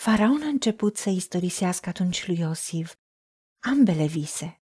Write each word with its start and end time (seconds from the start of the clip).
Faraon 0.00 0.42
a 0.42 0.46
început 0.46 0.96
să 0.96 1.10
istorisească 1.10 1.88
atunci 1.88 2.26
lui 2.26 2.38
Iosif 2.38 2.94
ambele 3.58 4.06
vise. 4.06 4.62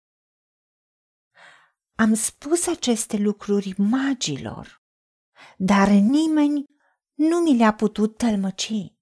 Am 1.96 2.14
spus 2.14 2.68
aceste 2.68 3.18
lucruri 3.18 3.74
magilor, 3.78 4.84
dar 5.58 5.88
nimeni 5.88 6.66
nu 7.14 7.38
mi 7.40 7.58
le-a 7.58 7.74
putut 7.74 8.18
tălmăci. 8.18 8.94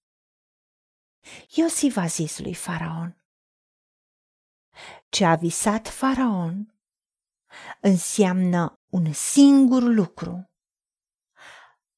Iosif 1.55 1.97
a 1.97 2.05
zis 2.05 2.39
lui 2.39 2.53
Faraon, 2.53 3.23
ce 5.09 5.25
a 5.25 5.35
visat 5.35 5.87
Faraon 5.87 6.75
înseamnă 7.81 8.73
un 8.91 9.13
singur 9.13 9.83
lucru. 9.83 10.49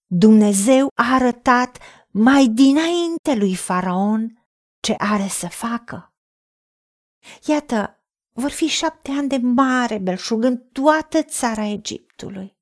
Dumnezeu 0.05 0.87
a 0.95 1.13
arătat 1.13 1.77
mai 2.17 2.47
dinainte 2.47 3.35
lui 3.35 3.55
Faraon 3.55 4.47
ce 4.79 4.93
are 4.97 5.27
să 5.27 5.47
facă. 5.47 6.13
Iată, 7.47 7.99
vor 8.31 8.51
fi 8.51 8.67
șapte 8.67 9.11
ani 9.11 9.27
de 9.27 9.37
mare 9.37 9.97
belșug 9.97 10.43
în 10.43 10.57
toată 10.57 11.23
țara 11.23 11.65
Egiptului. 11.65 12.57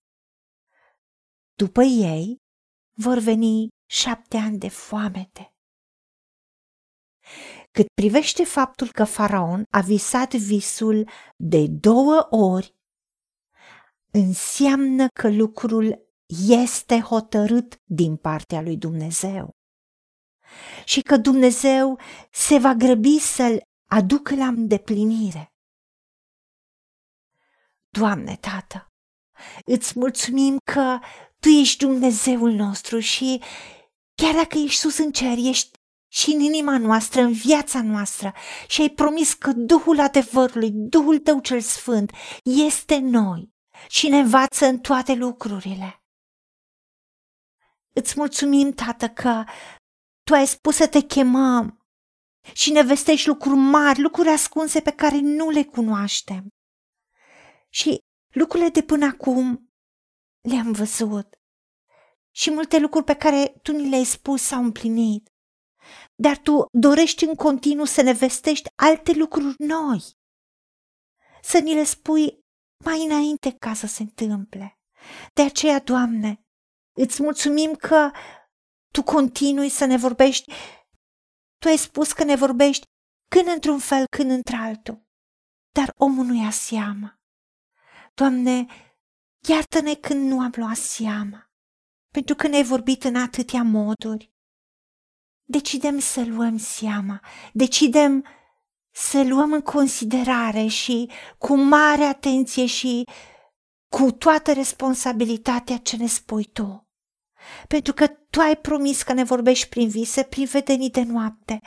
După 1.53 1.81
ei 1.81 2.37
vor 2.93 3.17
veni 3.17 3.67
șapte 3.89 4.37
ani 4.37 4.57
de 4.57 4.69
foamete. 4.69 5.53
Cât 7.71 7.85
privește 7.93 8.43
faptul 8.43 8.91
că 8.91 9.03
faraon 9.03 9.63
a 9.69 9.79
visat 9.79 10.33
visul 10.33 11.09
de 11.35 11.67
două 11.67 12.27
ori, 12.29 12.75
înseamnă 14.11 15.07
că 15.19 15.31
lucrul 15.31 16.04
este 16.47 16.99
hotărât 16.99 17.81
din 17.83 18.15
partea 18.15 18.61
lui 18.61 18.77
Dumnezeu 18.77 19.55
și 20.85 21.01
că 21.01 21.17
Dumnezeu 21.17 21.99
se 22.31 22.57
va 22.57 22.73
grăbi 22.73 23.19
să-l 23.19 23.61
aducă 23.89 24.35
la 24.35 24.47
îndeplinire. 24.47 25.53
Doamne, 27.89 28.35
Tată, 28.35 28.93
îți 29.65 29.99
mulțumim 29.99 30.57
că 30.71 30.99
Tu 31.39 31.49
ești 31.49 31.85
Dumnezeul 31.85 32.51
nostru 32.51 32.99
și 32.99 33.41
chiar 34.15 34.33
dacă 34.33 34.57
ești 34.57 34.79
sus 34.79 34.97
în 34.97 35.11
cer, 35.11 35.37
ești 35.37 35.79
și 36.11 36.29
în 36.29 36.39
inima 36.39 36.77
noastră, 36.77 37.21
în 37.21 37.31
viața 37.31 37.81
noastră 37.81 38.33
și 38.67 38.81
ai 38.81 38.89
promis 38.89 39.33
că 39.33 39.51
Duhul 39.51 39.99
adevărului, 39.99 40.71
Duhul 40.71 41.19
Tău 41.19 41.39
cel 41.39 41.61
Sfânt, 41.61 42.11
este 42.43 42.97
noi 42.97 43.53
și 43.87 44.07
ne 44.07 44.17
învață 44.17 44.65
în 44.65 44.79
toate 44.79 45.13
lucrurile. 45.13 46.04
Îți 47.95 48.13
mulțumim, 48.17 48.71
Tată, 48.71 49.09
că 49.09 49.43
Tu 50.23 50.33
ai 50.33 50.47
spus 50.47 50.75
să 50.75 50.87
te 50.87 50.99
chemăm 50.99 51.85
și 52.53 52.71
ne 52.71 52.81
vestești 52.83 53.27
lucruri 53.27 53.57
mari, 53.57 54.01
lucruri 54.01 54.29
ascunse 54.29 54.81
pe 54.81 54.91
care 54.91 55.19
nu 55.19 55.49
le 55.49 55.63
cunoaștem. 55.63 56.47
Și 57.69 57.99
lucrurile 58.33 58.69
de 58.69 58.81
până 58.83 59.05
acum 59.05 59.69
le-am 60.41 60.71
văzut. 60.71 61.35
Și 62.31 62.51
multe 62.51 62.79
lucruri 62.79 63.05
pe 63.05 63.15
care 63.15 63.59
tu 63.61 63.71
ni 63.71 63.89
le-ai 63.89 64.03
spus 64.03 64.41
s-au 64.41 64.63
împlinit. 64.63 65.29
Dar 66.15 66.37
tu 66.37 66.65
dorești 66.71 67.25
în 67.25 67.35
continuu 67.35 67.85
să 67.85 68.01
ne 68.01 68.11
vestești 68.11 68.69
alte 68.75 69.11
lucruri 69.11 69.55
noi. 69.57 70.03
Să 71.41 71.59
ni 71.59 71.73
le 71.73 71.83
spui 71.83 72.39
mai 72.85 73.03
înainte 73.05 73.55
ca 73.59 73.73
să 73.73 73.87
se 73.87 74.01
întâmple. 74.01 74.79
De 75.33 75.41
aceea, 75.41 75.79
Doamne, 75.79 76.44
îți 76.95 77.21
mulțumim 77.21 77.75
că 77.75 78.11
Tu 78.95 79.03
continui 79.03 79.69
să 79.69 79.85
ne 79.85 79.97
vorbești. 79.97 80.53
Tu 81.57 81.67
ai 81.67 81.77
spus 81.77 82.11
că 82.11 82.23
ne 82.23 82.35
vorbești 82.35 82.83
când 83.29 83.47
într-un 83.47 83.79
fel, 83.79 84.05
când 84.17 84.31
într-altul. 84.31 85.05
Dar 85.71 85.93
omul 85.97 86.25
nu 86.25 86.43
ia 86.43 86.49
seama. 86.49 87.19
Doamne, 88.13 88.65
iartă-ne 89.47 89.93
când 89.95 90.31
nu 90.31 90.39
am 90.39 90.51
luat 90.55 90.75
seama, 90.75 91.51
pentru 92.11 92.35
că 92.35 92.47
ne-ai 92.47 92.63
vorbit 92.63 93.03
în 93.03 93.15
atâtea 93.15 93.63
moduri. 93.63 94.33
Decidem 95.43 95.99
să 95.99 96.25
luăm 96.25 96.57
seama, 96.57 97.21
decidem 97.53 98.25
să 98.91 99.23
luăm 99.23 99.53
în 99.53 99.61
considerare 99.61 100.65
și 100.65 101.11
cu 101.37 101.55
mare 101.55 102.03
atenție 102.03 102.65
și 102.65 103.03
cu 103.89 104.11
toată 104.11 104.53
responsabilitatea 104.53 105.77
ce 105.77 105.95
ne 105.95 106.07
spui 106.07 106.43
tu. 106.43 106.84
Pentru 107.67 107.93
că 107.93 108.07
tu 108.07 108.39
ai 108.39 108.57
promis 108.57 109.03
că 109.03 109.13
ne 109.13 109.23
vorbești 109.23 109.69
prin 109.69 109.89
vise, 109.89 110.23
prin 110.23 110.45
vedenii 110.45 110.89
de 110.89 111.03
noapte. 111.03 111.61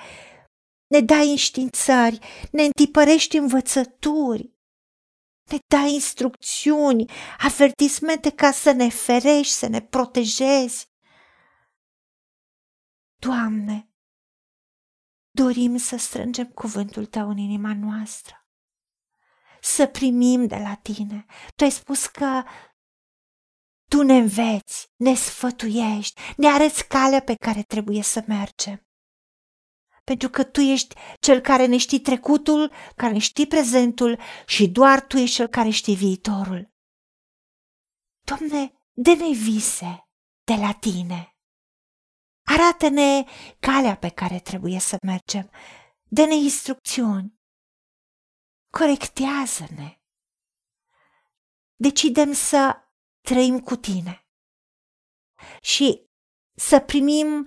Ne 0.86 1.00
dai 1.00 1.30
înștiințări, 1.30 2.18
ne 2.50 2.62
întipărești 2.62 3.36
învățături, 3.36 4.52
ne 5.50 5.58
dai 5.66 5.92
instrucțiuni, 5.92 7.10
avertismente 7.38 8.30
ca 8.30 8.50
să 8.50 8.70
ne 8.70 8.88
ferești, 8.88 9.52
să 9.52 9.66
ne 9.66 9.80
protejezi. 9.80 10.86
Doamne, 13.20 13.90
dorim 15.30 15.76
să 15.76 15.96
strângem 15.96 16.46
cuvântul 16.46 17.06
Tău 17.06 17.28
în 17.28 17.36
inima 17.36 17.74
noastră, 17.74 18.46
să 19.60 19.86
primim 19.86 20.46
de 20.46 20.56
la 20.56 20.74
Tine. 20.74 21.26
Tu 21.56 21.64
ai 21.64 21.70
spus 21.70 22.06
că 22.06 22.42
Tu 23.88 24.02
ne 24.02 24.16
înveți, 24.16 24.86
ne 24.96 25.14
sfătuiești, 25.14 26.20
ne 26.36 26.48
arăți 26.48 26.86
calea 26.86 27.20
pe 27.20 27.34
care 27.34 27.62
trebuie 27.62 28.02
să 28.02 28.24
mergem 28.26 28.82
pentru 30.08 30.28
că 30.28 30.44
tu 30.44 30.60
ești 30.60 30.94
cel 31.20 31.40
care 31.40 31.66
ne 31.66 31.76
știi 31.76 32.00
trecutul, 32.00 32.72
care 32.96 33.12
ne 33.12 33.18
știi 33.18 33.46
prezentul 33.46 34.20
și 34.46 34.68
doar 34.68 35.06
tu 35.06 35.16
ești 35.16 35.34
cel 35.34 35.46
care 35.46 35.70
știi 35.70 35.96
viitorul. 35.96 36.70
Doamne, 38.24 38.72
dă-ne 38.92 39.32
vise 39.32 40.08
de 40.44 40.54
la 40.54 40.72
tine. 40.72 41.36
Arată-ne 42.44 43.24
calea 43.60 43.96
pe 43.96 44.08
care 44.08 44.40
trebuie 44.40 44.78
să 44.78 44.96
mergem. 45.02 45.50
Dă-ne 46.02 46.34
instrucțiuni. 46.34 47.38
Corectează-ne. 48.70 50.00
Decidem 51.76 52.32
să 52.32 52.76
trăim 53.20 53.60
cu 53.60 53.76
tine 53.76 54.26
și 55.60 56.06
să 56.54 56.78
primim 56.78 57.46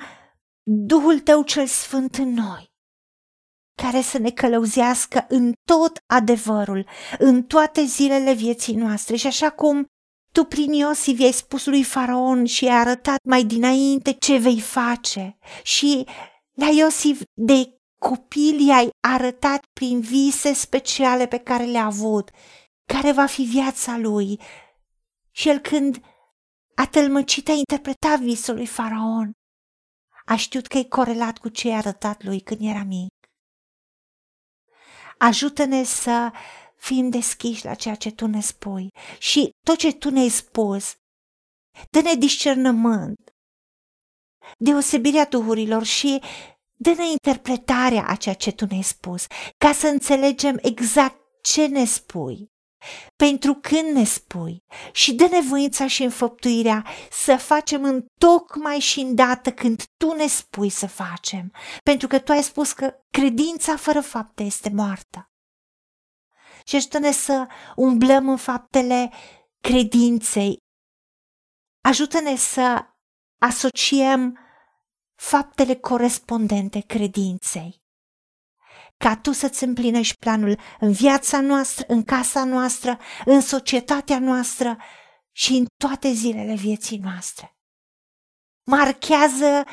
Duhul 0.63 1.19
tău 1.19 1.43
cel 1.43 1.67
sfânt 1.67 2.15
în 2.15 2.33
noi, 2.33 2.73
care 3.81 4.01
să 4.01 4.17
ne 4.17 4.31
călăuzească 4.31 5.25
în 5.29 5.53
tot 5.63 6.03
adevărul, 6.05 6.87
în 7.19 7.43
toate 7.43 7.83
zilele 7.83 8.33
vieții 8.33 8.75
noastre 8.75 9.15
și 9.15 9.27
așa 9.27 9.51
cum 9.51 9.85
tu 10.33 10.43
prin 10.43 10.73
Iosif 10.73 11.19
i-ai 11.19 11.31
spus 11.31 11.65
lui 11.65 11.83
Faraon 11.83 12.45
și 12.45 12.63
i-ai 12.63 12.77
arătat 12.77 13.19
mai 13.23 13.43
dinainte 13.43 14.11
ce 14.11 14.37
vei 14.37 14.59
face 14.59 15.37
și 15.63 16.05
la 16.51 16.67
Iosif 16.67 17.21
de 17.33 17.75
copil 17.97 18.59
i-ai 18.59 18.89
arătat 19.07 19.65
prin 19.73 19.99
vise 19.99 20.53
speciale 20.53 21.27
pe 21.27 21.37
care 21.37 21.63
le-a 21.63 21.85
avut, 21.85 22.29
care 22.85 23.11
va 23.11 23.25
fi 23.25 23.41
viața 23.41 23.97
lui. 23.97 24.39
Și 25.31 25.49
el 25.49 25.59
când 25.59 26.01
a 26.75 26.87
tălmăcit 26.87 27.47
a 27.47 27.51
interpretat 27.51 28.19
visul 28.19 28.55
lui 28.55 28.67
Faraon 28.67 29.31
a 30.25 30.35
știut 30.35 30.67
că 30.67 30.77
e 30.77 30.83
corelat 30.83 31.37
cu 31.37 31.49
ce 31.49 31.67
i-a 31.67 31.77
arătat 31.77 32.23
lui 32.23 32.41
când 32.41 32.59
era 32.61 32.83
mic. 32.83 33.13
Ajută-ne 35.17 35.83
să 35.83 36.31
fim 36.75 37.09
deschiși 37.09 37.65
la 37.65 37.73
ceea 37.73 37.95
ce 37.95 38.11
tu 38.11 38.27
ne 38.27 38.41
spui 38.41 38.89
și 39.19 39.49
tot 39.65 39.77
ce 39.77 39.93
tu 39.93 40.09
ne-ai 40.09 40.29
spus, 40.29 40.95
dă-ne 41.89 42.13
discernământ, 42.13 43.33
deosebirea 44.57 45.25
duhurilor 45.25 45.83
și 45.83 46.21
dă-ne 46.73 47.09
interpretarea 47.09 48.07
a 48.07 48.15
ceea 48.15 48.35
ce 48.35 48.51
tu 48.51 48.65
ne-ai 48.65 48.81
spus, 48.81 49.25
ca 49.57 49.71
să 49.73 49.87
înțelegem 49.87 50.59
exact 50.61 51.19
ce 51.41 51.65
ne 51.65 51.85
spui 51.85 52.50
pentru 53.15 53.53
când 53.53 53.95
ne 53.95 54.03
spui 54.03 54.63
și 54.91 55.13
dă 55.13 55.27
nevoința 55.31 55.87
și 55.87 56.03
înfăptuirea 56.03 56.85
să 57.11 57.35
facem 57.37 57.83
în 57.83 58.05
tocmai 58.19 58.79
și 58.79 58.99
îndată 58.99 59.51
când 59.51 59.83
tu 59.97 60.13
ne 60.13 60.27
spui 60.27 60.69
să 60.69 60.87
facem, 60.87 61.53
pentru 61.83 62.07
că 62.07 62.19
tu 62.19 62.31
ai 62.31 62.43
spus 62.43 62.71
că 62.71 62.93
credința 63.09 63.75
fără 63.75 64.01
fapte 64.01 64.43
este 64.43 64.69
moartă. 64.69 65.25
Și 66.65 66.75
ajută-ne 66.75 67.11
să 67.11 67.47
umblăm 67.75 68.29
în 68.29 68.37
faptele 68.37 69.11
credinței. 69.61 70.57
Ajută-ne 71.83 72.35
să 72.35 72.85
asociem 73.37 74.37
faptele 75.15 75.75
corespondente 75.75 76.79
credinței 76.79 77.80
ca 79.01 79.15
tu 79.15 79.31
să-ți 79.31 79.63
împlinești 79.63 80.17
planul 80.17 80.59
în 80.79 80.91
viața 80.91 81.41
noastră, 81.41 81.85
în 81.87 82.03
casa 82.03 82.43
noastră, 82.43 82.99
în 83.25 83.41
societatea 83.41 84.19
noastră 84.19 84.77
și 85.31 85.53
în 85.53 85.65
toate 85.77 86.11
zilele 86.11 86.55
vieții 86.55 86.97
noastre. 86.97 87.55
Marchează 88.63 89.63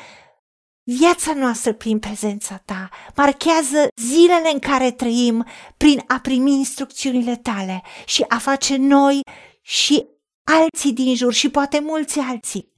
viața 0.83 1.33
noastră 1.33 1.73
prin 1.73 1.99
prezența 1.99 2.57
ta, 2.57 2.89
marchează 3.15 3.87
zilele 4.01 4.49
în 4.53 4.59
care 4.59 4.91
trăim 4.91 5.45
prin 5.77 6.03
a 6.07 6.19
primi 6.19 6.51
instrucțiunile 6.51 7.35
tale 7.35 7.81
și 8.05 8.25
a 8.27 8.37
face 8.37 8.75
noi 8.75 9.21
și 9.61 10.05
alții 10.43 10.93
din 10.93 11.15
jur 11.15 11.33
și 11.33 11.49
poate 11.49 11.79
mulți 11.79 12.19
alții 12.19 12.73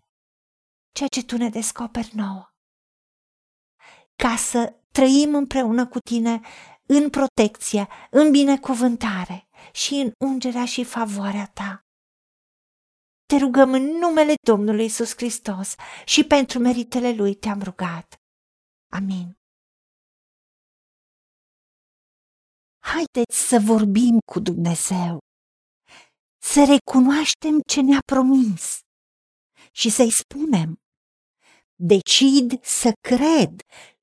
ceea 0.91 1.07
ce 1.07 1.23
tu 1.23 1.37
ne 1.37 1.49
descoperi 1.49 2.11
nouă. 2.13 2.45
Ca 4.15 4.35
să 4.35 4.80
trăim 4.91 5.35
împreună 5.35 5.87
cu 5.87 5.99
tine 5.99 6.41
în 6.85 7.09
protecție, 7.09 7.87
în 8.11 8.31
binecuvântare 8.31 9.47
și 9.73 9.93
în 9.93 10.11
ungerea 10.19 10.65
și 10.65 10.83
favoarea 10.83 11.47
ta. 11.53 11.85
Te 13.25 13.37
rugăm 13.37 13.73
în 13.73 13.83
numele 13.83 14.33
Domnului 14.43 14.85
Isus 14.85 15.11
Hristos 15.15 15.75
și 16.05 16.23
pentru 16.23 16.59
meritele 16.59 17.13
Lui 17.13 17.35
te-am 17.35 17.61
rugat. 17.61 18.15
Amin. 18.93 19.39
Haideți 22.83 23.47
să 23.47 23.59
vorbim 23.65 24.19
cu 24.31 24.39
Dumnezeu, 24.39 25.19
să 26.41 26.65
recunoaștem 26.65 27.59
ce 27.67 27.81
ne-a 27.81 28.01
promis 28.05 28.79
și 29.71 29.89
să-i 29.89 30.11
spunem. 30.11 30.75
Decid 31.75 32.63
să 32.63 32.91
cred 33.01 33.61